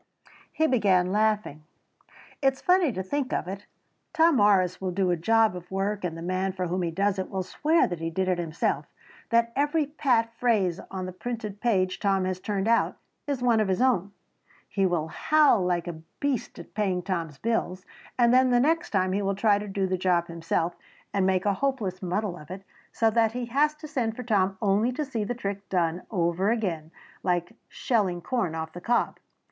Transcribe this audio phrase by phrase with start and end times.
[0.51, 1.63] He began laughing.
[2.41, 3.67] "It is funny to think of it.
[4.13, 7.19] Tom Morris will do a job of work and the man for whom he does
[7.19, 8.87] it will swear that he did it himself,
[9.29, 13.67] that every pat phrase on the printed page Tom has turned out, is one of
[13.67, 14.11] his own.
[14.67, 17.77] He will howl like a beast at paying Tom's bill,
[18.17, 20.75] and then the next time he will try to do the job himself
[21.13, 24.57] and make a hopeless muddle of it so that he has to send for Tom
[24.63, 26.89] only to see the trick done over again
[27.21, 29.19] like shelling corn off the cob.